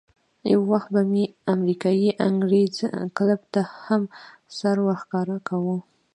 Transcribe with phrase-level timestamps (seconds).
[0.51, 1.23] یو وخت به مې
[1.53, 2.75] امریکایي انګرېز
[3.17, 4.01] کلب ته هم
[4.57, 5.77] سر ورښکاره کاوه.